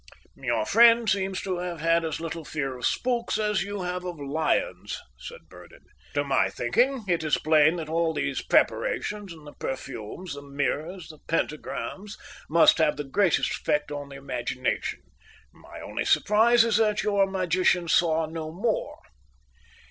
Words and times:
"Your 0.41 0.65
friend 0.65 1.07
seems 1.07 1.41
to 1.43 1.59
have 1.59 1.79
had 1.79 2.03
as 2.03 2.19
little 2.19 2.43
fear 2.43 2.75
of 2.75 2.87
spooks 2.87 3.37
as 3.37 3.61
you 3.61 3.83
have 3.83 4.03
of 4.03 4.19
lions," 4.19 4.99
said 5.19 5.41
Burdon. 5.47 5.85
"To 6.15 6.23
my 6.23 6.49
thinking 6.49 7.03
it 7.07 7.23
is 7.23 7.37
plain 7.37 7.75
that 7.75 7.87
all 7.87 8.11
these 8.11 8.41
preparations, 8.41 9.31
and 9.31 9.45
the 9.45 9.53
perfumes, 9.53 10.33
the 10.33 10.41
mirrors, 10.41 11.09
the 11.09 11.19
pentagrams, 11.27 12.17
must 12.49 12.79
have 12.79 12.97
the 12.97 13.03
greatest 13.03 13.51
effect 13.51 13.91
on 13.91 14.09
the 14.09 14.15
imagination. 14.15 15.03
My 15.53 15.79
only 15.81 16.05
surprise 16.05 16.63
is 16.65 16.77
that 16.77 17.03
your 17.03 17.27
magician 17.27 17.87
saw 17.87 18.25
no 18.25 18.51
more." 18.51 18.97